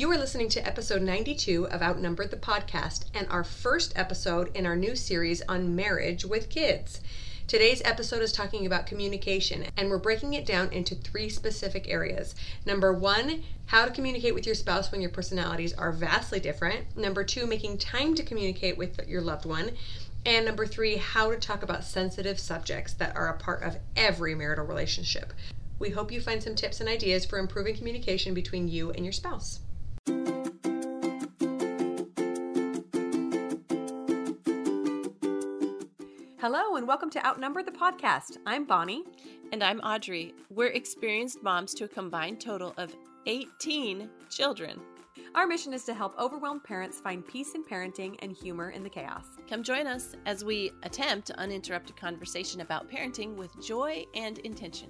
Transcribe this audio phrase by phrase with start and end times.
[0.00, 4.64] You are listening to episode 92 of Outnumbered the Podcast and our first episode in
[4.64, 7.02] our new series on marriage with kids.
[7.46, 12.34] Today's episode is talking about communication, and we're breaking it down into three specific areas.
[12.64, 16.96] Number one, how to communicate with your spouse when your personalities are vastly different.
[16.96, 19.72] Number two, making time to communicate with your loved one.
[20.24, 24.34] And number three, how to talk about sensitive subjects that are a part of every
[24.34, 25.34] marital relationship.
[25.78, 29.12] We hope you find some tips and ideas for improving communication between you and your
[29.12, 29.60] spouse.
[36.40, 38.38] Hello, and welcome to Outnumber the Podcast.
[38.46, 39.04] I'm Bonnie.
[39.52, 40.32] And I'm Audrey.
[40.48, 44.80] We're experienced moms to a combined total of 18 children.
[45.34, 48.88] Our mission is to help overwhelmed parents find peace in parenting and humor in the
[48.88, 49.26] chaos.
[49.50, 54.88] Come join us as we attempt uninterrupted conversation about parenting with joy and intention.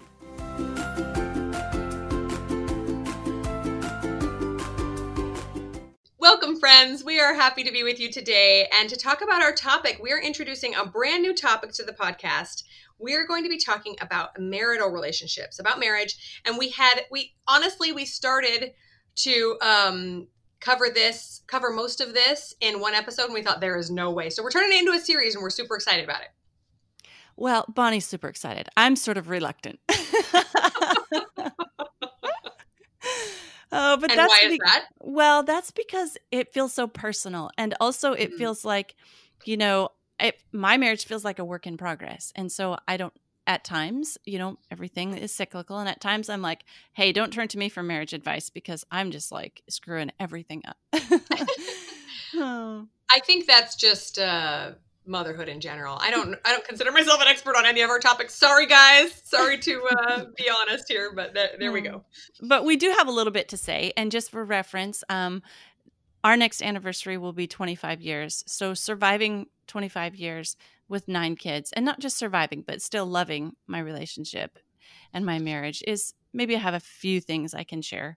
[6.32, 7.02] Welcome, friends.
[7.02, 9.98] We are happy to be with you today and to talk about our topic.
[10.00, 12.62] We are introducing a brand new topic to the podcast.
[13.00, 16.40] We are going to be talking about marital relationships, about marriage.
[16.46, 18.74] And we had, we honestly, we started
[19.16, 20.28] to um,
[20.60, 24.12] cover this, cover most of this in one episode, and we thought there is no
[24.12, 24.30] way.
[24.30, 26.28] So we're turning it into a series, and we're super excited about it.
[27.36, 28.68] Well, Bonnie's super excited.
[28.76, 29.80] I'm sort of reluctant.
[33.72, 34.86] Oh, but and that's why is be- that?
[35.00, 38.38] Well, that's because it feels so personal, and also it mm-hmm.
[38.38, 38.94] feels like,
[39.44, 43.12] you know, it, my marriage feels like a work in progress, and so I don't.
[43.46, 46.62] At times, you know, everything is cyclical, and at times I'm like,
[46.92, 50.76] "Hey, don't turn to me for marriage advice because I'm just like screwing everything up."
[52.36, 52.86] oh.
[53.10, 54.72] I think that's just uh,
[55.06, 55.98] motherhood in general.
[56.00, 58.34] I don't I don't consider myself an expert on any of our topics.
[58.34, 59.20] Sorry guys.
[59.24, 62.04] Sorry to uh, be honest here, but th- there we go.
[62.40, 65.42] But we do have a little bit to say and just for reference, um
[66.22, 68.44] our next anniversary will be 25 years.
[68.46, 70.56] So surviving 25 years
[70.86, 74.58] with nine kids and not just surviving but still loving my relationship
[75.12, 78.16] and my marriage is maybe I have a few things I can share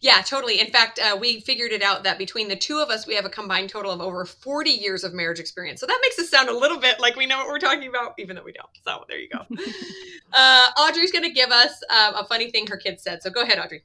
[0.00, 0.60] yeah, totally.
[0.60, 3.24] In fact, uh, we figured it out that between the two of us, we have
[3.24, 5.80] a combined total of over 40 years of marriage experience.
[5.80, 8.14] So that makes us sound a little bit like we know what we're talking about,
[8.18, 8.68] even though we don't.
[8.84, 9.40] So there you go.
[10.32, 13.22] uh, Audrey's going to give us um, a funny thing her kids said.
[13.22, 13.82] So go ahead, Audrey.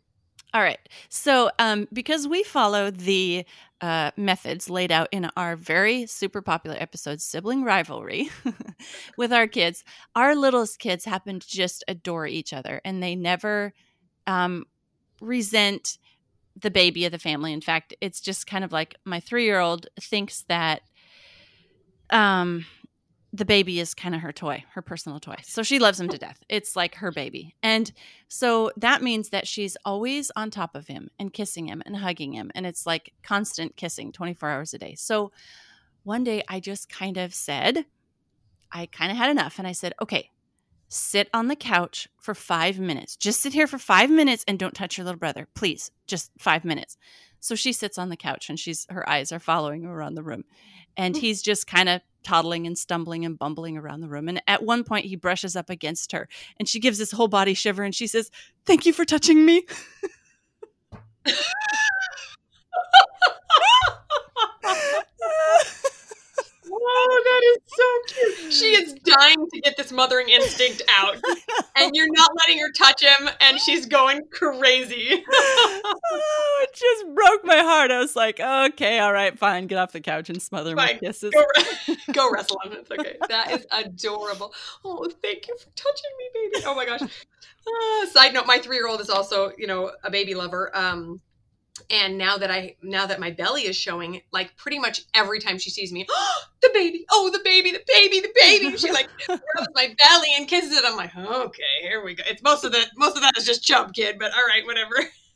[0.54, 0.80] All right.
[1.10, 3.46] So, um, because we follow the
[3.82, 8.30] uh, methods laid out in our very super popular episode, Sibling Rivalry,
[9.18, 9.84] with our kids,
[10.16, 13.74] our littlest kids happen to just adore each other and they never
[14.28, 14.66] um,
[15.22, 15.98] resent
[16.56, 17.54] the baby of the family.
[17.54, 20.82] In fact, it's just kind of like my three year old thinks that
[22.10, 22.66] um,
[23.32, 25.36] the baby is kind of her toy, her personal toy.
[25.44, 26.44] So she loves him to death.
[26.50, 27.56] It's like her baby.
[27.62, 27.92] And
[28.28, 32.34] so that means that she's always on top of him and kissing him and hugging
[32.34, 32.52] him.
[32.56, 34.96] And it's like constant kissing 24 hours a day.
[34.96, 35.32] So
[36.04, 37.86] one day I just kind of said,
[38.72, 39.60] I kind of had enough.
[39.60, 40.32] And I said, okay,
[40.90, 43.16] sit on the couch for five minutes.
[43.16, 45.92] Just sit here for five minutes and don't touch your little brother, please.
[46.08, 46.98] Just five minutes.
[47.40, 50.44] So she sits on the couch and she's her eyes are following around the room.
[50.98, 51.22] And hmm.
[51.22, 54.28] he's just kind of toddling and stumbling and bumbling around the room.
[54.28, 56.28] And at one point he brushes up against her
[56.58, 58.32] and she gives this whole body shiver and she says,
[58.66, 59.66] Thank you for touching me.
[66.72, 68.54] Oh, that is so cute.
[68.54, 71.18] She is dying to get this mothering instinct out.
[71.76, 75.24] And you're not letting her touch him, and she's going crazy.
[75.32, 77.92] oh, it just broke my heart.
[77.92, 79.68] I was like, okay, all right, fine.
[79.68, 80.88] Get off the couch and smother fine.
[80.88, 81.32] my kisses.
[81.32, 82.74] Go, go wrestle him.
[82.74, 83.18] It's okay.
[83.30, 84.54] That is adorable.
[84.84, 86.66] Oh, thank you for touching me, baby.
[86.68, 87.02] Oh my gosh.
[87.02, 90.76] Uh, side note, my three year old is also, you know, a baby lover.
[90.76, 91.22] Um,
[91.90, 95.58] and now that i now that my belly is showing like pretty much every time
[95.58, 98.78] she sees me oh, the baby oh the baby the baby the baby.
[98.78, 100.84] She like rubs my belly and kisses it.
[100.86, 102.24] I'm like okay here we go.
[102.28, 104.96] It's most of the most of that is just chub kid but all right whatever.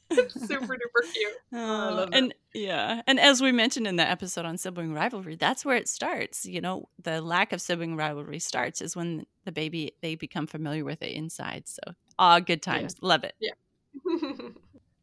[0.29, 1.33] Super duper cute.
[1.53, 5.75] Oh, and yeah and as we mentioned in the episode on sibling rivalry that's where
[5.75, 10.15] it starts you know the lack of sibling rivalry starts is when the baby they
[10.15, 11.81] become familiar with it inside so
[12.19, 13.07] ah good times yeah.
[13.07, 13.33] love it.
[13.39, 13.53] Yeah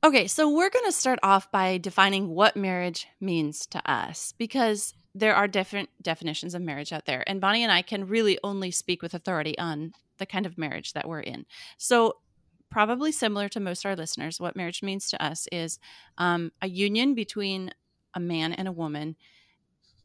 [0.02, 4.94] Okay, so we're going to start off by defining what marriage means to us because
[5.14, 7.22] there are different definitions of marriage out there.
[7.26, 10.94] And Bonnie and I can really only speak with authority on the kind of marriage
[10.94, 11.44] that we're in.
[11.76, 12.16] So,
[12.70, 15.78] probably similar to most of our listeners, what marriage means to us is
[16.16, 17.70] um, a union between
[18.14, 19.16] a man and a woman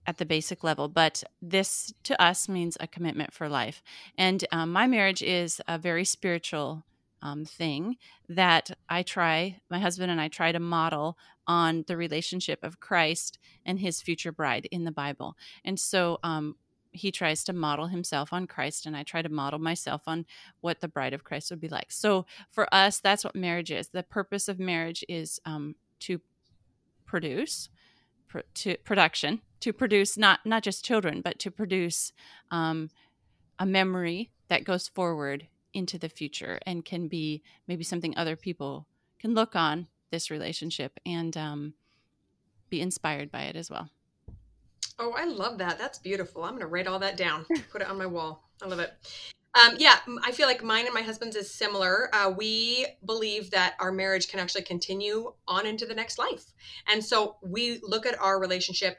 [0.06, 0.90] at the basic level.
[0.90, 3.82] But this to us means a commitment for life.
[4.18, 6.84] And um, my marriage is a very spiritual
[7.26, 7.98] um, thing
[8.30, 11.18] that I try, my husband and I try to model
[11.48, 15.36] on the relationship of Christ and his future bride in the Bible.
[15.64, 16.56] And so um,
[16.92, 20.28] he tries to model himself on Christ, and I try to model myself on
[20.62, 21.92] what the bride of Christ would be like.
[21.92, 23.88] So for us, that's what marriage is.
[23.88, 26.22] The purpose of marriage is um, to
[27.08, 27.70] produce,
[28.28, 32.14] pr- to production, to produce not not just children, but to produce
[32.52, 32.92] um,
[33.58, 38.88] a memory that goes forward into the future and can be maybe something other people
[39.20, 41.74] can look on this relationship and um,
[42.70, 43.90] be inspired by it as well.
[44.98, 45.78] Oh, I love that.
[45.78, 46.44] That's beautiful.
[46.44, 48.48] I'm going to write all that down, put it on my wall.
[48.62, 48.94] I love it.
[49.56, 52.10] Um, yeah, I feel like mine and my husband's is similar.
[52.14, 56.54] Uh, we believe that our marriage can actually continue on into the next life.
[56.88, 58.98] And so we look at our relationship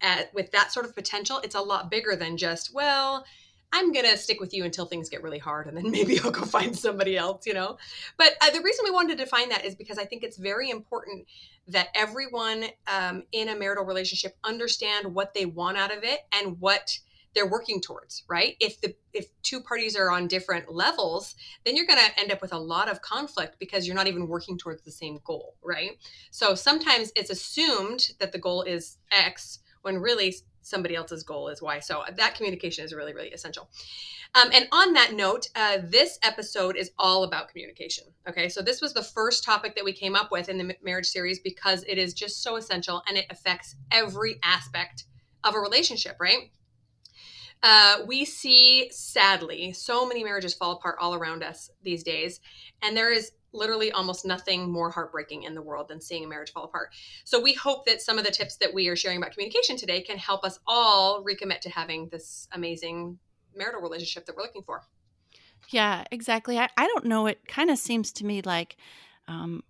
[0.00, 1.40] at, with that sort of potential.
[1.44, 3.26] It's a lot bigger than just, well,
[3.72, 6.30] I'm going to stick with you until things get really hard and then maybe I'll
[6.30, 7.78] go find somebody else, you know?
[8.16, 10.70] But uh, the reason we wanted to define that is because I think it's very
[10.70, 11.26] important
[11.68, 16.60] that everyone um, in a marital relationship understand what they want out of it and
[16.60, 16.98] what
[17.34, 21.86] they're working towards right if the if two parties are on different levels then you're
[21.86, 24.82] going to end up with a lot of conflict because you're not even working towards
[24.82, 25.92] the same goal right
[26.32, 31.62] so sometimes it's assumed that the goal is x when really somebody else's goal is
[31.62, 31.78] why.
[31.80, 33.70] So that communication is really, really essential.
[34.34, 38.04] Um, and on that note, uh, this episode is all about communication.
[38.28, 41.08] Okay, so this was the first topic that we came up with in the marriage
[41.08, 45.04] series because it is just so essential and it affects every aspect
[45.42, 46.50] of a relationship, right?
[47.62, 52.40] Uh, we see sadly so many marriages fall apart all around us these days,
[52.82, 56.52] and there is literally almost nothing more heartbreaking in the world than seeing a marriage
[56.52, 56.90] fall apart.
[57.24, 60.00] So we hope that some of the tips that we are sharing about communication today
[60.00, 63.18] can help us all recommit to having this amazing
[63.54, 64.82] marital relationship that we're looking for.
[65.68, 66.58] Yeah, exactly.
[66.58, 67.26] I, I don't know.
[67.26, 68.76] It kind of seems to me like
[69.28, 69.62] um,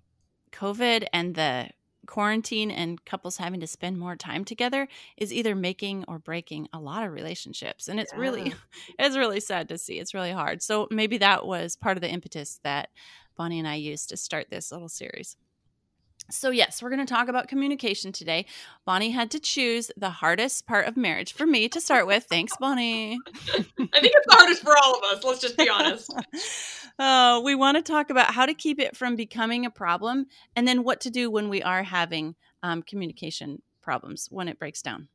[0.53, 1.71] COVID and the
[2.07, 6.79] quarantine and couples having to spend more time together is either making or breaking a
[6.81, 8.19] lot of relationships and it's yeah.
[8.19, 8.55] really
[8.99, 12.11] it's really sad to see it's really hard so maybe that was part of the
[12.11, 12.89] impetus that
[13.41, 15.35] Bonnie and I used to start this little series.
[16.31, 18.45] So, yes, we're going to talk about communication today.
[18.85, 22.25] Bonnie had to choose the hardest part of marriage for me to start with.
[22.25, 23.19] Thanks, Bonnie.
[23.39, 25.25] I think it's the hardest for all of us.
[25.25, 26.13] Let's just be honest.
[26.99, 30.69] uh, we want to talk about how to keep it from becoming a problem and
[30.69, 35.09] then what to do when we are having um, communication problems when it breaks down.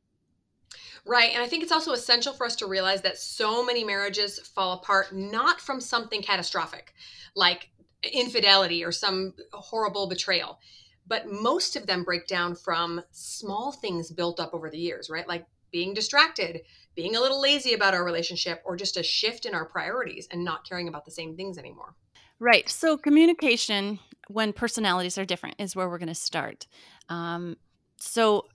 [1.06, 1.30] Right.
[1.32, 4.72] And I think it's also essential for us to realize that so many marriages fall
[4.72, 6.92] apart not from something catastrophic
[7.36, 7.70] like
[8.02, 10.58] infidelity or some horrible betrayal.
[11.06, 15.26] But most of them break down from small things built up over the years, right?
[15.28, 16.62] Like being distracted,
[16.94, 20.44] being a little lazy about our relationship, or just a shift in our priorities and
[20.44, 21.94] not caring about the same things anymore.
[22.38, 22.68] Right.
[22.68, 23.98] So, communication
[24.28, 26.66] when personalities are different is where we're going to start.
[27.08, 27.56] Um,
[27.98, 28.46] so,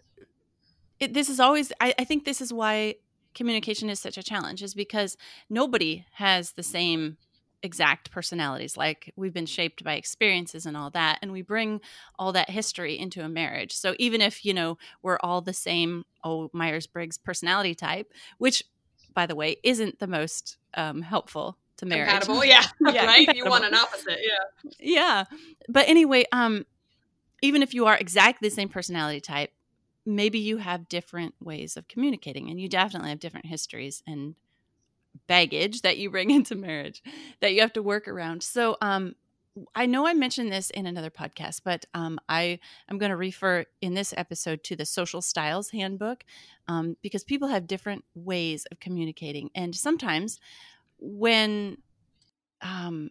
[1.00, 2.96] it, this is always, I, I think this is why
[3.34, 5.18] communication is such a challenge, is because
[5.50, 7.18] nobody has the same
[7.64, 11.80] exact personalities like we've been shaped by experiences and all that and we bring
[12.18, 13.74] all that history into a marriage.
[13.74, 18.64] So even if you know we're all the same oh myers-briggs personality type which
[19.14, 22.10] by the way isn't the most um, helpful to marriage.
[22.10, 23.28] Compatible yeah, yeah right?
[23.28, 23.36] Compatible.
[23.36, 24.76] you want an opposite yeah.
[24.80, 25.24] Yeah.
[25.70, 26.66] But anyway um
[27.44, 29.52] even if you are exactly the same personality type
[30.06, 34.36] maybe you have different ways of communicating and you definitely have different histories and
[35.28, 37.04] baggage that you bring into marriage
[37.40, 38.44] that you have to work around.
[38.44, 39.16] So, um,
[39.76, 43.66] I know I mentioned this in another podcast, but um, I am going to refer
[43.82, 46.24] in this episode to the Social Styles Handbook
[46.70, 50.40] um, because people have different ways of communicating, and sometimes
[51.00, 51.80] when
[52.62, 53.10] um,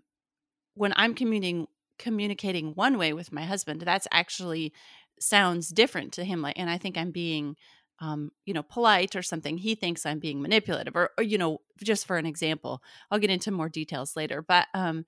[0.75, 1.66] when I'm communicating
[1.99, 4.73] communicating one way with my husband, that's actually
[5.21, 6.40] sounds different to him.
[6.40, 7.57] Like, and I think I'm being
[8.00, 11.61] um, you know, polite or something, he thinks I'm being manipulative, or, or, you know,
[11.83, 12.83] just for an example.
[13.11, 15.04] I'll get into more details later, but um,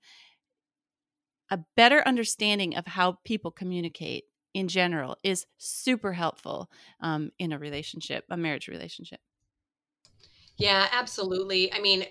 [1.49, 6.69] a better understanding of how people communicate in general is super helpful
[7.01, 9.19] um, in a relationship, a marriage relationship.
[10.57, 11.73] Yeah, absolutely.
[11.73, 12.05] I mean,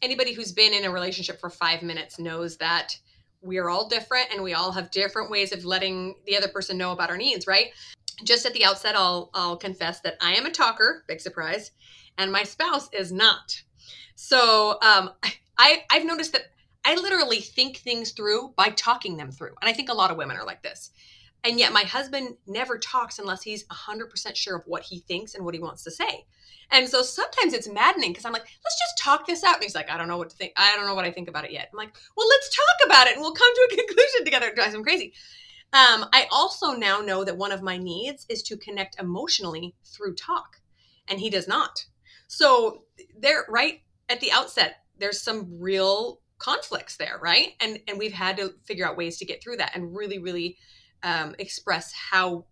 [0.00, 2.98] anybody who's been in a relationship for five minutes knows that
[3.42, 6.78] we are all different and we all have different ways of letting the other person
[6.78, 7.66] know about our needs, right?
[8.24, 11.72] Just at the outset, I'll I'll confess that I am a talker, big surprise,
[12.18, 13.62] and my spouse is not.
[14.14, 15.10] So um,
[15.58, 16.46] I I've noticed that
[16.84, 20.16] I literally think things through by talking them through, and I think a lot of
[20.16, 20.90] women are like this.
[21.44, 25.44] And yet my husband never talks unless he's 100% sure of what he thinks and
[25.44, 26.24] what he wants to say.
[26.70, 29.56] And so sometimes it's maddening because I'm like, let's just talk this out.
[29.56, 30.52] And he's like, I don't know what to think.
[30.56, 31.68] I don't know what I think about it yet.
[31.72, 34.46] I'm like, well, let's talk about it and we'll come to a conclusion together.
[34.46, 35.12] It drives him crazy.
[35.72, 40.14] Um, I also now know that one of my needs is to connect emotionally through
[40.14, 40.60] talk,
[41.08, 41.86] and he does not.
[42.28, 42.84] So
[43.18, 47.52] there, right at the outset, there's some real conflicts there, right?
[47.60, 50.58] And and we've had to figure out ways to get through that and really, really
[51.02, 52.44] um, express how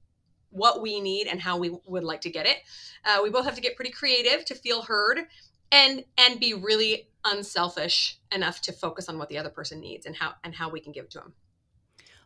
[0.50, 2.58] what we need and how we would like to get it.
[3.04, 5.20] Uh, we both have to get pretty creative to feel heard
[5.70, 10.16] and and be really unselfish enough to focus on what the other person needs and
[10.16, 11.34] how and how we can give to them.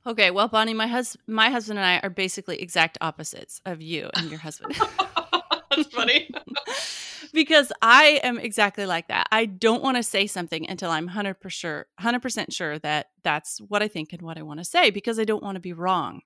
[0.07, 4.11] Okay, well, Bonnie, my hus- my husband and I are basically exact opposites of you
[4.15, 4.77] and your husband.
[5.71, 6.31] That's funny.
[7.33, 9.27] because I am exactly like that.
[9.33, 13.83] I don't want to say something until I'm 100% sure, 100% sure that that's what
[13.83, 16.21] I think and what I want to say because I don't want to be wrong.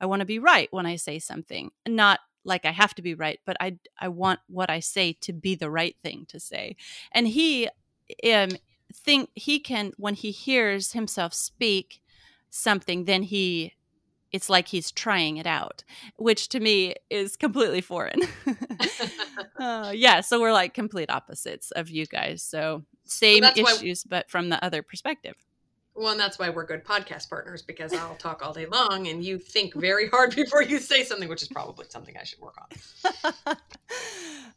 [0.00, 3.14] I want to be right when I say something, not like I have to be
[3.14, 6.76] right, but I I want what I say to be the right thing to say.
[7.12, 7.68] And he
[8.30, 8.50] um
[8.92, 11.99] think he can when he hears himself speak
[12.50, 13.74] something then he
[14.32, 15.82] it's like he's trying it out,
[16.16, 18.20] which to me is completely foreign.
[19.58, 22.42] uh, yeah, so we're like complete opposites of you guys.
[22.42, 25.34] So same well, issues, why- but from the other perspective.
[25.94, 29.24] Well, and that's why we're good podcast partners because I'll talk all day long and
[29.24, 32.56] you think very hard before you say something, which is probably something I should work
[32.56, 33.56] on.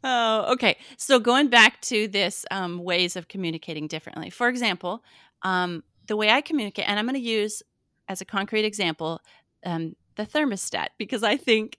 [0.04, 0.78] oh, okay.
[0.96, 4.30] So going back to this um, ways of communicating differently.
[4.30, 5.02] For example,
[5.42, 7.62] um, the way I communicate, and I'm going to use
[8.08, 9.20] as a concrete example
[9.64, 11.78] um, the thermostat because I think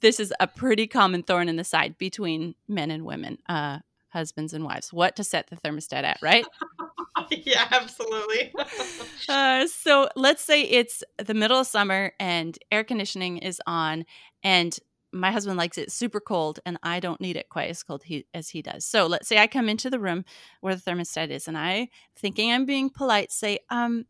[0.00, 3.78] this is a pretty common thorn in the side between men and women, uh,
[4.10, 4.92] husbands and wives.
[4.92, 6.46] What to set the thermostat at, right?
[7.30, 8.54] yeah, absolutely.
[9.28, 14.04] uh, so let's say it's the middle of summer and air conditioning is on,
[14.42, 14.78] and
[15.12, 18.26] my husband likes it super cold, and I don't need it quite as cold he,
[18.34, 18.84] as he does.
[18.84, 20.24] So let's say I come into the room
[20.60, 24.06] where the thermostat is, and I, thinking I'm being polite, say, um,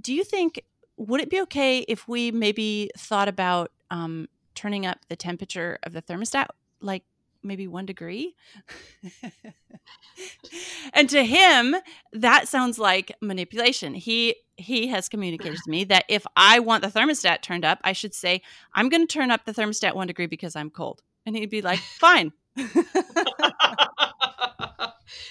[0.00, 0.62] "Do you think
[1.00, 5.92] would it be okay if we maybe thought about um, turning up the temperature of
[5.92, 6.48] the thermostat
[6.82, 7.04] like
[7.42, 8.34] maybe one degree.
[10.92, 11.74] and to him,
[12.12, 13.94] that sounds like manipulation.
[13.94, 17.94] He he has communicated to me that if I want the thermostat turned up, I
[17.94, 18.42] should say,
[18.74, 21.00] I'm going to turn up the thermostat one degree because I'm cold.
[21.24, 22.32] And he'd be like, fine.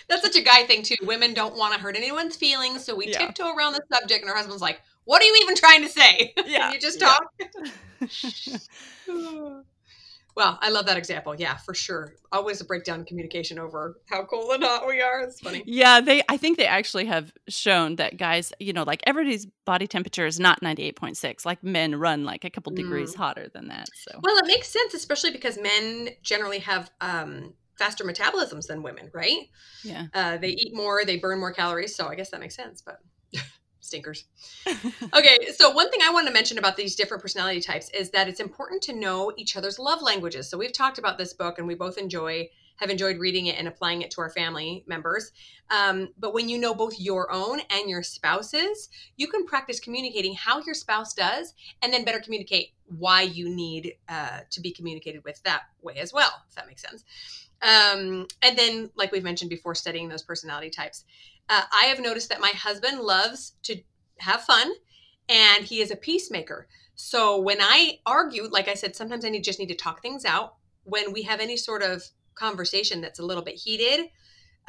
[0.07, 0.95] That's such a guy thing too.
[1.03, 3.19] Women don't want to hurt anyone's feelings, so we yeah.
[3.19, 6.33] tiptoe around the subject, and her husband's like, "What are you even trying to say?
[6.45, 8.57] Yeah, you just talk." Yeah.
[10.35, 11.35] Well, I love that example.
[11.35, 12.13] Yeah, for sure.
[12.31, 15.19] Always a breakdown in communication over how cool and hot we are.
[15.19, 15.63] It's funny.
[15.65, 19.85] Yeah, they I think they actually have shown that guys, you know, like everybody's body
[19.85, 21.45] temperature is not 98.6.
[21.45, 22.77] Like men run like a couple mm.
[22.77, 23.89] degrees hotter than that.
[23.93, 29.11] So Well, it makes sense, especially because men generally have um faster metabolisms than women,
[29.13, 29.49] right?
[29.83, 30.07] Yeah.
[30.13, 32.99] Uh, they eat more, they burn more calories, so I guess that makes sense, but
[33.89, 34.25] stinkers.
[35.13, 38.27] okay, so one thing I want to mention about these different personality types is that
[38.27, 40.49] it's important to know each other's love languages.
[40.49, 43.67] So we've talked about this book and we both enjoy have enjoyed reading it and
[43.67, 45.33] applying it to our family members.
[45.69, 50.33] Um, but when you know both your own and your spouse's, you can practice communicating
[50.33, 55.23] how your spouse does and then better communicate why you need uh, to be communicated
[55.25, 57.03] with that way as well, if that makes sense.
[57.61, 61.03] Um, and then, like we've mentioned before, studying those personality types.
[61.49, 63.81] Uh, I have noticed that my husband loves to
[64.19, 64.71] have fun
[65.27, 66.67] and he is a peacemaker.
[66.95, 70.25] So when I argue, like I said, sometimes I need, just need to talk things
[70.25, 70.55] out.
[70.83, 72.03] When we have any sort of
[72.35, 74.09] conversation that's a little bit heated,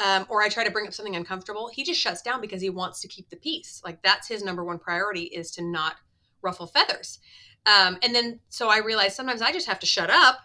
[0.05, 2.71] um, or I try to bring up something uncomfortable, he just shuts down because he
[2.71, 3.83] wants to keep the peace.
[3.85, 5.97] Like that's his number one priority is to not
[6.41, 7.19] ruffle feathers.
[7.67, 10.39] Um, and then so I realize sometimes I just have to shut up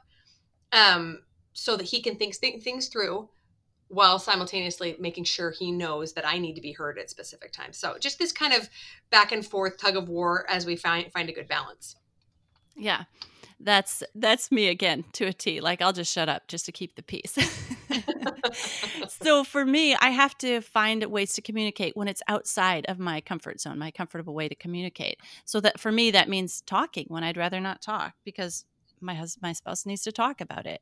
[0.74, 1.22] um,
[1.54, 3.30] so that he can think, think things through
[3.88, 7.77] while simultaneously making sure he knows that I need to be heard at specific times.
[7.77, 8.70] So just this kind of
[9.12, 11.96] back and forth tug of war as we find find a good balance.
[12.75, 13.04] Yeah.
[13.60, 15.62] That's that's me again to a T.
[15.62, 17.38] Like I'll just shut up just to keep the peace.
[19.24, 23.22] so for me, I have to find ways to communicate when it's outside of my
[23.22, 25.20] comfort zone, my comfortable way to communicate.
[25.46, 28.65] So that for me that means talking when I'd rather not talk because
[29.00, 30.82] my husband my spouse needs to talk about it.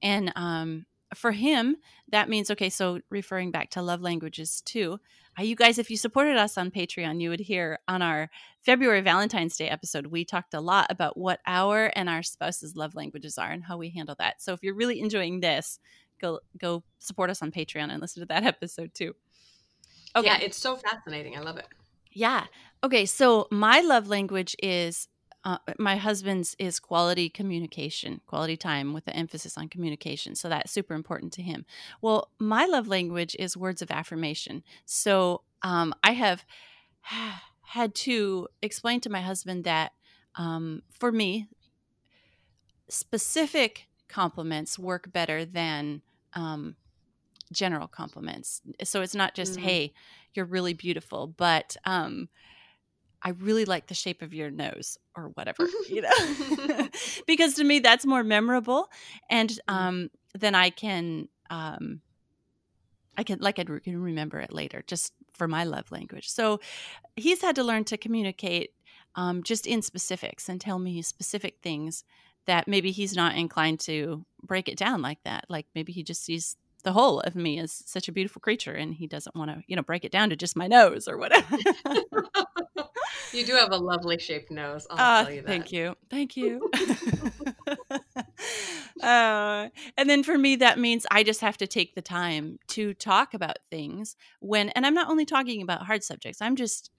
[0.00, 1.76] And um for him,
[2.08, 2.70] that means okay.
[2.70, 4.98] So referring back to love languages too,
[5.38, 8.30] uh, you guys, if you supported us on Patreon, you would hear on our
[8.62, 12.94] February Valentine's Day episode, we talked a lot about what our and our spouse's love
[12.94, 14.40] languages are and how we handle that.
[14.40, 15.78] So if you're really enjoying this,
[16.20, 19.14] go go support us on Patreon and listen to that episode too.
[20.16, 20.26] Okay.
[20.26, 21.36] Yeah, it's so fascinating.
[21.36, 21.66] I love it.
[22.12, 22.46] Yeah.
[22.84, 25.08] Okay, so my love language is
[25.44, 30.34] uh, my husband's is quality communication, quality time with the emphasis on communication.
[30.34, 31.66] So that's super important to him.
[32.00, 34.62] Well, my love language is words of affirmation.
[34.86, 36.44] So um, I have
[37.66, 39.92] had to explain to my husband that
[40.36, 41.48] um, for me,
[42.88, 46.00] specific compliments work better than
[46.32, 46.76] um,
[47.52, 48.62] general compliments.
[48.82, 49.64] So it's not just, mm-hmm.
[49.64, 49.92] hey,
[50.34, 52.28] you're really beautiful, but um,
[53.24, 56.88] I really like the shape of your nose or whatever, you know,
[57.26, 58.90] because to me that's more memorable.
[59.30, 59.74] And mm-hmm.
[59.74, 62.02] um, then I can, um,
[63.16, 66.28] I can, like, I can remember it later just for my love language.
[66.30, 66.60] So
[67.16, 68.72] he's had to learn to communicate
[69.14, 72.04] um, just in specifics and tell me specific things
[72.46, 75.46] that maybe he's not inclined to break it down like that.
[75.48, 78.94] Like maybe he just sees the whole of me as such a beautiful creature and
[78.94, 81.56] he doesn't want to, you know, break it down to just my nose or whatever.
[83.34, 84.86] you do have a lovely shaped nose.
[84.90, 85.46] I'll uh, tell you that.
[85.46, 85.94] Thank you.
[86.10, 86.70] Thank you.
[89.02, 92.94] uh, and then for me, that means I just have to take the time to
[92.94, 96.90] talk about things when, and I'm not only talking about hard subjects, I'm just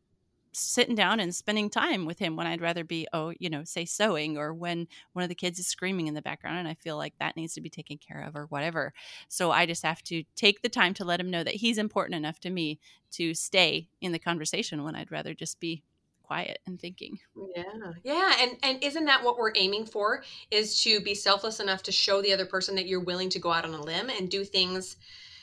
[0.56, 3.84] sitting down and spending time with him when I'd rather be, oh, you know, say
[3.84, 6.96] sewing or when one of the kids is screaming in the background and I feel
[6.96, 8.94] like that needs to be taken care of or whatever.
[9.27, 12.15] So I just have to take the time to let him know that he's important
[12.15, 12.80] enough to me
[13.12, 15.84] to stay in the conversation when I'd rather just be
[16.25, 17.20] quiet and thinking.
[17.55, 17.91] Yeah.
[18.03, 21.91] Yeah, and and isn't that what we're aiming for is to be selfless enough to
[21.91, 24.44] show the other person that you're willing to go out on a limb and do
[24.44, 24.98] things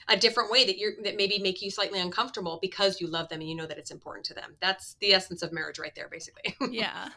[0.08, 3.40] a different way that you're that maybe make you slightly uncomfortable because you love them
[3.40, 4.54] and you know that it's important to them.
[4.60, 6.54] That's the essence of marriage right there, basically.
[6.72, 7.08] Yeah.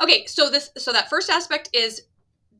[0.00, 2.02] okay, so this so that first aspect is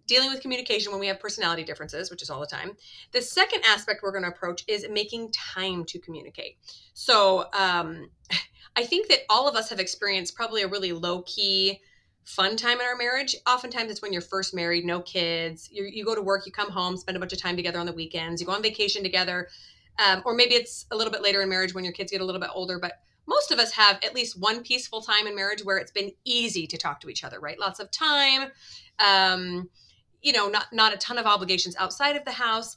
[0.07, 2.73] dealing with communication when we have personality differences, which is all the time.
[3.13, 6.57] The second aspect we're going to approach is making time to communicate.
[6.93, 8.11] So um,
[8.77, 11.81] I think that all of us have experienced probably a really low key
[12.25, 13.37] fun time in our marriage.
[13.47, 16.71] Oftentimes it's when you're first married, no kids, you you go to work, you come
[16.71, 19.49] home, spend a bunch of time together on the weekends, you go on vacation together.
[20.05, 22.25] Um, or maybe it's a little bit later in marriage when your kids get a
[22.25, 22.95] little bit older, but
[23.27, 26.67] most of us have at least one peaceful time in marriage where it's been easy
[26.67, 27.59] to talk to each other, right?
[27.59, 28.51] Lots of time,
[28.99, 29.69] um,
[30.25, 32.77] you know, not not a ton of obligations outside of the house.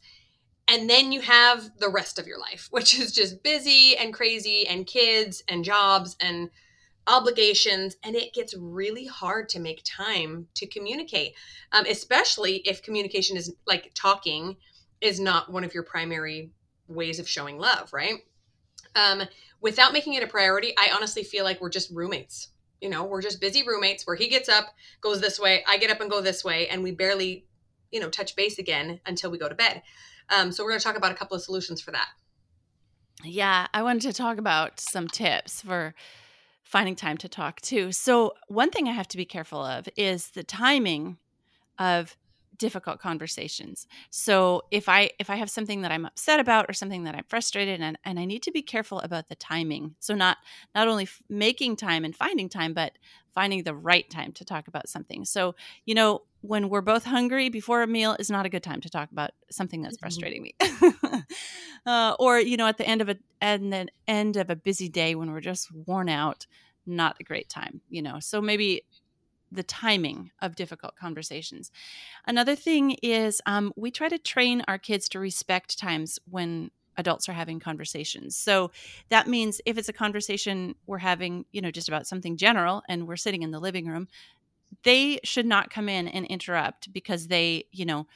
[0.70, 4.68] And then you have the rest of your life, which is just busy and crazy
[4.68, 6.50] and kids and jobs and
[7.08, 7.96] obligations.
[8.04, 11.34] And it gets really hard to make time to communicate
[11.72, 14.58] um, especially if communication is like talking
[15.02, 16.52] is not one of your primary
[16.88, 18.16] ways of showing love right?
[18.96, 19.24] Um,
[19.62, 22.50] without making it a priority i honestly feel like we're just roommates
[22.82, 24.66] you know we're just busy roommates where he gets up
[25.02, 27.46] goes this way i get up and go this way and we barely
[27.92, 29.82] you know touch base again until we go to bed
[30.30, 32.10] um, so we're going to talk about a couple of solutions for that
[33.24, 35.94] yeah i wanted to talk about some tips for
[36.68, 37.92] finding time to talk too.
[37.92, 41.18] So, one thing I have to be careful of is the timing
[41.80, 42.18] of
[42.58, 43.88] difficult conversations.
[44.10, 47.26] So, if I if I have something that I'm upset about or something that I'm
[47.28, 49.96] frustrated and and I need to be careful about the timing.
[50.00, 50.38] So not
[50.76, 52.94] not only f- making time and finding time but
[53.34, 55.24] finding the right time to talk about something.
[55.24, 55.54] So,
[55.86, 58.90] you know, when we're both hungry before a meal is not a good time to
[58.90, 60.06] talk about something that's mm-hmm.
[60.06, 60.56] frustrating me.
[61.86, 64.90] uh, or you know, at the end of a and then end of a busy
[64.90, 66.48] day when we're just worn out,
[66.88, 67.82] not a great time.
[67.90, 68.84] You know, so maybe
[69.52, 71.72] the timing of difficult conversations.
[72.26, 77.30] Another thing is um, we try to train our kids to respect times when adults
[77.30, 78.36] are having conversations.
[78.36, 78.72] So
[79.10, 83.08] that means if it's a conversation we're having, you know, just about something general and
[83.08, 84.08] we're sitting in the living room,
[84.84, 88.08] they should not come in and interrupt because they, you know,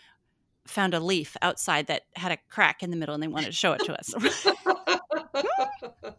[0.68, 3.52] found a leaf outside that had a crack in the middle and they wanted to
[3.52, 4.14] show it to us.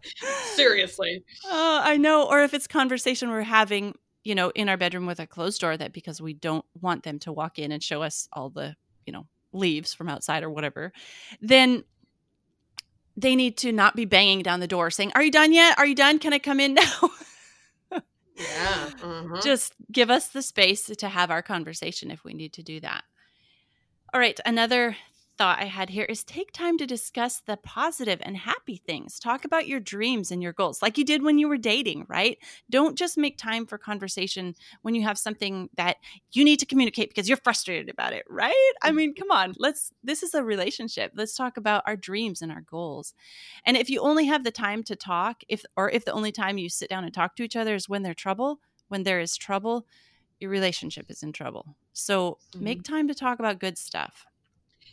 [0.54, 1.24] Seriously.
[1.44, 1.50] Uh,
[1.84, 2.26] I know.
[2.26, 5.76] Or if it's conversation we're having, you know, in our bedroom with a closed door,
[5.76, 9.12] that because we don't want them to walk in and show us all the, you
[9.12, 10.92] know, leaves from outside or whatever,
[11.40, 11.84] then
[13.16, 15.78] they need to not be banging down the door saying, Are you done yet?
[15.78, 16.18] Are you done?
[16.18, 17.10] Can I come in now?
[18.36, 18.90] Yeah.
[19.02, 19.40] Uh-huh.
[19.42, 23.04] Just give us the space to have our conversation if we need to do that.
[24.12, 24.38] All right.
[24.44, 24.96] Another
[25.42, 29.18] thought I had here is take time to discuss the positive and happy things.
[29.18, 32.38] Talk about your dreams and your goals, like you did when you were dating, right?
[32.70, 35.96] Don't just make time for conversation when you have something that
[36.30, 38.72] you need to communicate because you're frustrated about it, right?
[38.82, 41.10] I mean, come on, let's, this is a relationship.
[41.16, 43.12] Let's talk about our dreams and our goals.
[43.66, 46.56] And if you only have the time to talk, if, or if the only time
[46.56, 49.36] you sit down and talk to each other is when there's trouble, when there is
[49.36, 49.88] trouble,
[50.38, 51.74] your relationship is in trouble.
[51.92, 52.62] So mm-hmm.
[52.62, 54.24] make time to talk about good stuff.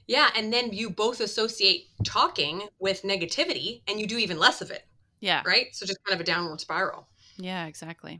[0.09, 4.71] Yeah, and then you both associate talking with negativity and you do even less of
[4.71, 4.87] it.
[5.19, 5.43] Yeah.
[5.45, 5.67] Right?
[5.73, 7.07] So just kind of a downward spiral.
[7.37, 8.19] Yeah, exactly.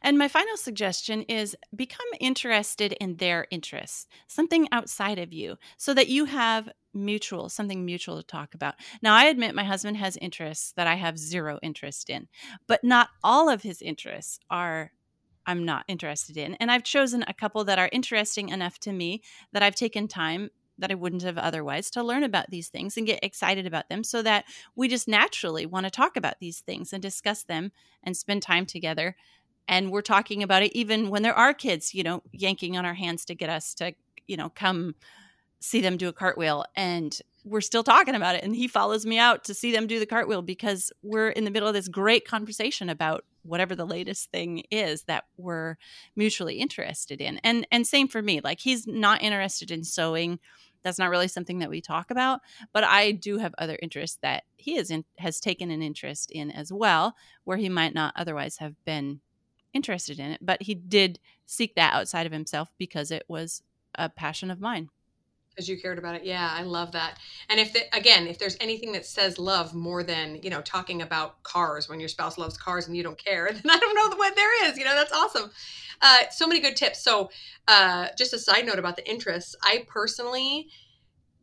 [0.00, 5.92] And my final suggestion is become interested in their interests, something outside of you, so
[5.92, 8.76] that you have mutual, something mutual to talk about.
[9.02, 12.28] Now, I admit my husband has interests that I have zero interest in,
[12.68, 14.92] but not all of his interests are
[15.46, 16.54] I'm not interested in.
[16.54, 19.20] And I've chosen a couple that are interesting enough to me
[19.52, 23.06] that I've taken time that I wouldn't have otherwise to learn about these things and
[23.06, 26.92] get excited about them so that we just naturally want to talk about these things
[26.92, 29.16] and discuss them and spend time together.
[29.68, 32.94] And we're talking about it even when there are kids, you know, yanking on our
[32.94, 33.94] hands to get us to,
[34.26, 34.94] you know, come
[35.60, 36.64] see them do a cartwheel.
[36.76, 38.44] And we're still talking about it.
[38.44, 41.50] And he follows me out to see them do the cartwheel because we're in the
[41.50, 45.76] middle of this great conversation about whatever the latest thing is that we're
[46.16, 47.38] mutually interested in.
[47.38, 48.40] And and same for me.
[48.42, 50.38] Like he's not interested in sewing.
[50.82, 52.40] That's not really something that we talk about,
[52.74, 56.50] but I do have other interests that he is in, has taken an interest in
[56.50, 59.20] as well, where he might not otherwise have been
[59.72, 60.40] interested in it.
[60.42, 63.62] But he did seek that outside of himself because it was
[63.94, 64.90] a passion of mine
[65.54, 66.24] because you cared about it.
[66.24, 67.18] Yeah i love that.
[67.48, 71.02] And if the, again if there's anything that says love more than you know talking
[71.02, 74.16] about cars when your spouse loves cars and you don't care then i don't know
[74.16, 75.50] what there is you know that's awesome.
[76.00, 77.02] Uh, so many good tips.
[77.02, 77.30] So
[77.68, 79.54] uh, just a side note about the interests.
[79.62, 80.68] I personally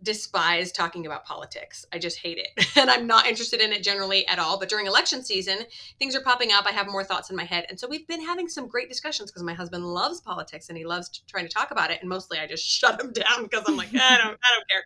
[0.04, 1.86] despise talking about politics.
[1.94, 2.48] I just hate it.
[2.82, 4.58] And I'm not interested in it generally at all.
[4.58, 5.60] But during election season,
[6.00, 6.66] things are popping up.
[6.66, 7.66] I have more thoughts in my head.
[7.70, 10.86] And so we've been having some great discussions because my husband loves politics and he
[10.86, 12.00] loves trying to talk about it.
[12.00, 14.86] And mostly I just shut him down because I'm like, I don't, I don't care.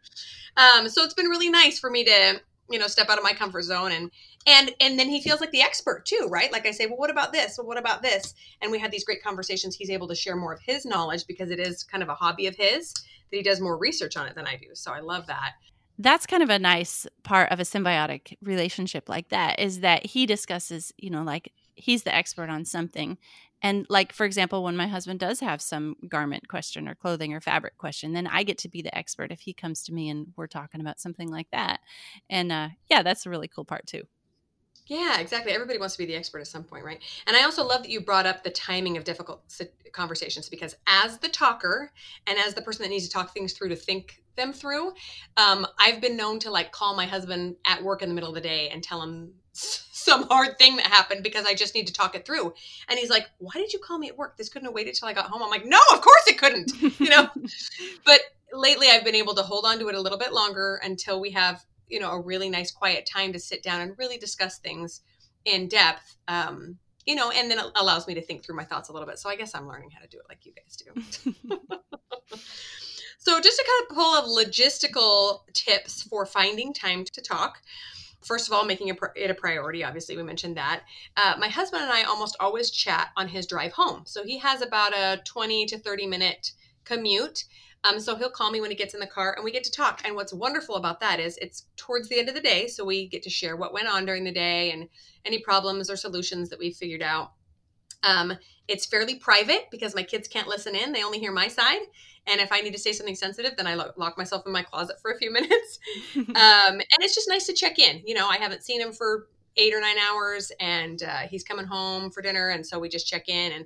[0.57, 3.33] Um, so it's been really nice for me to, you know, step out of my
[3.33, 4.11] comfort zone and,
[4.47, 7.09] and and then he feels like the expert too right like i say well what
[7.09, 10.13] about this well what about this and we had these great conversations he's able to
[10.13, 12.93] share more of his knowledge because it is kind of a hobby of his
[13.31, 14.67] that he does more research on it than I do.
[14.73, 15.53] So I love that.
[15.97, 20.25] That's kind of a nice part of a symbiotic relationship like that is that he
[20.25, 23.17] discusses, you know, like he's the expert on something.
[23.65, 27.41] And like for example, when my husband does have some garment question or clothing or
[27.41, 30.27] fabric question, then I get to be the expert if he comes to me and
[30.37, 31.79] we're talking about something like that.
[32.29, 34.03] And uh yeah, that's a really cool part too.
[34.85, 35.51] Yeah, exactly.
[35.51, 37.01] Everybody wants to be the expert at some point, right?
[37.25, 39.41] And I also love that you brought up the timing of difficult
[39.93, 41.91] conversations because, as the talker
[42.27, 44.93] and as the person that needs to talk things through to think them through,
[45.37, 48.35] um, I've been known to like call my husband at work in the middle of
[48.35, 49.33] the day and tell him
[49.91, 52.53] some hard thing that happened because I just need to talk it through.
[52.89, 54.37] And he's like, "Why did you call me at work?
[54.37, 56.71] This couldn't have waited till I got home." I'm like, "No, of course it couldn't."
[56.99, 57.29] You know,
[58.05, 58.21] but
[58.53, 61.31] lately I've been able to hold on to it a little bit longer until we
[61.31, 65.01] have you know a really nice quiet time to sit down and really discuss things
[65.45, 68.89] in depth um, you know and then it allows me to think through my thoughts
[68.89, 70.75] a little bit so i guess i'm learning how to do it like you guys
[70.75, 71.29] do
[73.17, 77.61] so just a couple of logistical tips for finding time to talk
[78.25, 80.81] first of all making it a priority obviously we mentioned that
[81.17, 84.61] uh, my husband and i almost always chat on his drive home so he has
[84.61, 86.51] about a 20 to 30 minute
[86.83, 87.45] commute
[87.85, 89.71] um, so he'll call me when he gets in the car and we get to
[89.71, 90.01] talk.
[90.03, 92.67] And what's wonderful about that is it's towards the end of the day.
[92.67, 94.89] So we get to share what went on during the day and
[95.23, 97.33] any problems or solutions that we've figured out.
[98.05, 98.33] Um,
[98.67, 101.81] it's fairly private because my kids can't listen in, they only hear my side.
[102.27, 104.63] And if I need to say something sensitive, then I lo- lock myself in my
[104.63, 105.79] closet for a few minutes.
[106.15, 108.01] um, and it's just nice to check in.
[108.05, 111.65] You know, I haven't seen him for eight or nine hours and uh, he's coming
[111.65, 112.49] home for dinner.
[112.49, 113.65] And so we just check in and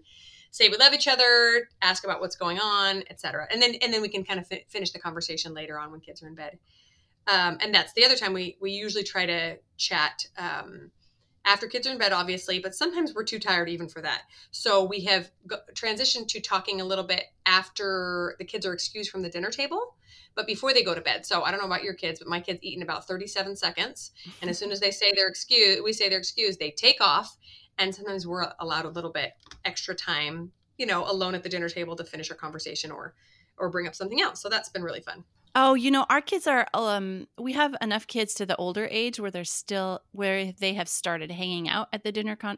[0.51, 3.47] say we love each other, ask about what's going on, etc.
[3.51, 5.99] And then and then we can kind of fi- finish the conversation later on when
[5.99, 6.57] kids are in bed.
[7.27, 10.91] Um, and that's the other time we we usually try to chat um,
[11.45, 14.23] after kids are in bed, obviously, but sometimes we're too tired even for that.
[14.51, 19.09] So we have go- transitioned to talking a little bit after the kids are excused
[19.09, 19.95] from the dinner table,
[20.35, 21.25] but before they go to bed.
[21.25, 24.11] So I don't know about your kids, but my kids eat in about 37 seconds.
[24.41, 27.37] And as soon as they say they're excused, we say they're excused, they take off
[27.79, 29.33] and sometimes we're allowed a little bit
[29.65, 33.15] extra time you know alone at the dinner table to finish our conversation or
[33.57, 35.23] or bring up something else so that's been really fun
[35.55, 39.19] oh you know our kids are um we have enough kids to the older age
[39.19, 42.57] where they're still where they have started hanging out at the dinner con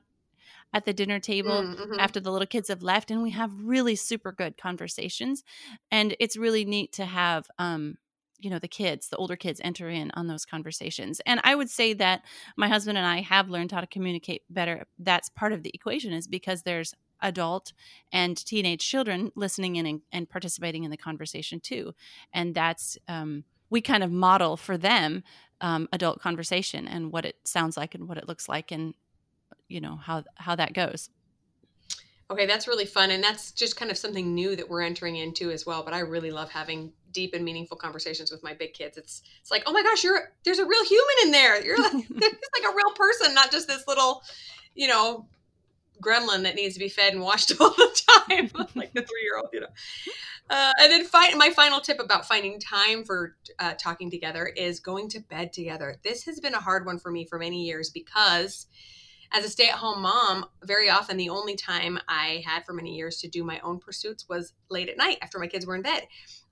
[0.73, 1.99] at the dinner table mm, mm-hmm.
[1.99, 5.43] after the little kids have left and we have really super good conversations
[5.91, 7.97] and it's really neat to have um
[8.39, 11.69] you know the kids the older kids enter in on those conversations and i would
[11.69, 12.21] say that
[12.57, 16.13] my husband and i have learned how to communicate better that's part of the equation
[16.13, 17.73] is because there's adult
[18.11, 21.93] and teenage children listening in and, and participating in the conversation too
[22.33, 25.23] and that's um, we kind of model for them
[25.61, 28.93] um, adult conversation and what it sounds like and what it looks like and
[29.67, 31.09] you know how how that goes
[32.31, 33.11] Okay, that's really fun.
[33.11, 35.83] And that's just kind of something new that we're entering into as well.
[35.83, 38.95] But I really love having deep and meaningful conversations with my big kids.
[38.97, 41.61] It's it's like, oh my gosh, you're there's a real human in there.
[41.61, 44.23] You're like there's like a real person, not just this little,
[44.75, 45.27] you know,
[46.01, 49.37] gremlin that needs to be fed and washed all the time, like the three year
[49.37, 49.67] old, you know.
[50.49, 54.79] Uh, and then fi- my final tip about finding time for uh, talking together is
[54.79, 55.95] going to bed together.
[56.03, 58.67] This has been a hard one for me for many years because
[59.33, 63.29] as a stay-at-home mom, very often the only time I had for many years to
[63.29, 66.05] do my own pursuits was late at night after my kids were in bed.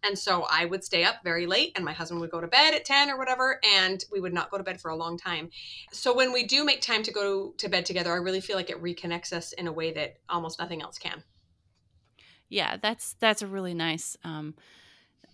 [0.03, 2.73] And so I would stay up very late and my husband would go to bed
[2.73, 5.49] at 10 or whatever and we would not go to bed for a long time.
[5.91, 8.69] So when we do make time to go to bed together, I really feel like
[8.69, 11.23] it reconnects us in a way that almost nothing else can.
[12.47, 14.55] Yeah, that's that's a really nice um,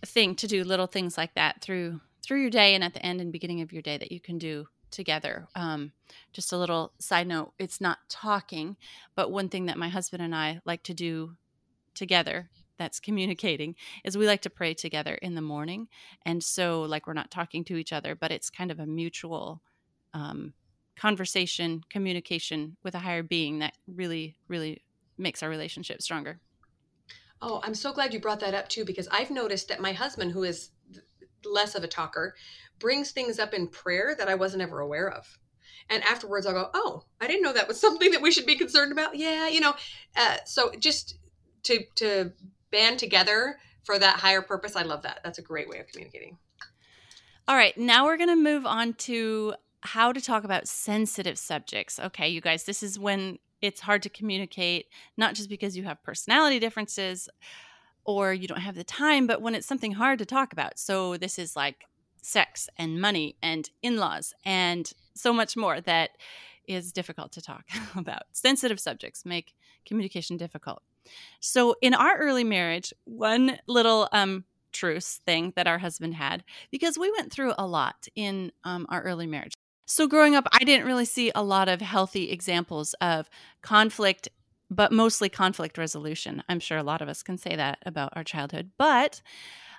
[0.04, 3.20] thing to do little things like that through through your day and at the end
[3.20, 5.46] and beginning of your day that you can do together.
[5.54, 5.92] Um,
[6.32, 8.76] just a little side note it's not talking,
[9.14, 11.36] but one thing that my husband and I like to do
[11.94, 15.88] together that's communicating is we like to pray together in the morning.
[16.24, 19.62] And so, like, we're not talking to each other, but it's kind of a mutual
[20.14, 20.54] um,
[20.96, 24.82] conversation, communication with a higher being that really, really
[25.18, 26.40] makes our relationship stronger.
[27.42, 30.32] Oh, I'm so glad you brought that up too, because I've noticed that my husband,
[30.32, 30.70] who is
[31.44, 32.34] less of a talker,
[32.78, 35.38] brings things up in prayer that I wasn't ever aware of.
[35.88, 38.56] And afterwards, I'll go, "Oh, I didn't know that was something that we should be
[38.56, 39.74] concerned about." Yeah, you know.
[40.16, 41.18] Uh, so just
[41.64, 42.32] to to
[42.70, 45.20] band together for that higher purpose, I love that.
[45.22, 46.38] That's a great way of communicating.
[47.48, 51.98] All right, now we're going to move on to how to talk about sensitive subjects.
[51.98, 56.02] Okay, you guys, this is when it's hard to communicate, not just because you have
[56.02, 57.28] personality differences
[58.04, 60.78] or you don't have the time, but when it's something hard to talk about.
[60.78, 61.84] So, this is like
[62.20, 66.10] sex and money and in laws and so much more that
[66.66, 67.64] is difficult to talk
[67.96, 68.22] about.
[68.32, 70.82] Sensitive subjects make communication difficult.
[71.40, 76.98] So, in our early marriage, one little um, truce thing that our husband had, because
[76.98, 79.54] we went through a lot in um, our early marriage.
[79.86, 83.28] So, growing up, I didn't really see a lot of healthy examples of
[83.62, 84.28] conflict,
[84.70, 86.42] but mostly conflict resolution.
[86.48, 88.70] I'm sure a lot of us can say that about our childhood.
[88.78, 89.22] But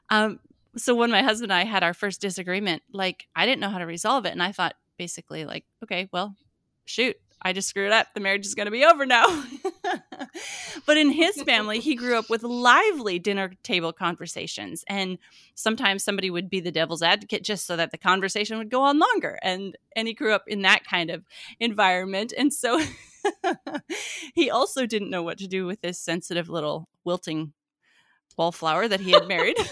[0.10, 0.40] um,
[0.78, 3.80] so, when my husband and I had our first disagreement, like I didn't know how
[3.80, 4.32] to resolve it.
[4.32, 6.36] And I thought basically, like, okay, well,
[6.86, 8.08] shoot, I just screwed up.
[8.14, 9.28] The marriage is going to be over now.
[10.86, 14.84] but in his family, he grew up with lively dinner table conversations.
[14.88, 15.18] And
[15.56, 19.00] sometimes somebody would be the devil's advocate just so that the conversation would go on
[19.00, 19.40] longer.
[19.42, 21.24] And and he grew up in that kind of
[21.60, 22.34] environment.
[22.38, 22.80] And so
[24.34, 27.54] he also didn't know what to do with this sensitive little wilting
[28.38, 29.58] wallflower that he had married.